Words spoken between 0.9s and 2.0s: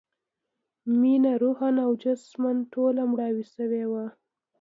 مينه روحاً او